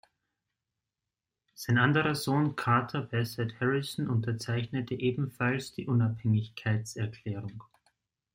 [1.53, 7.63] Sein anderer Sohn Carter Bassett Harrison unterzeichnete ebenfalls die Unabhängigkeitserklärung.